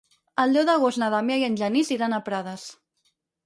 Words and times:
El 0.43 0.55
deu 0.57 0.65
d'agost 0.69 1.01
na 1.03 1.11
Damià 1.15 1.39
i 1.43 1.47
en 1.49 1.59
Genís 1.61 1.95
iran 1.99 2.19
a 2.19 2.23
Prades. 2.31 2.69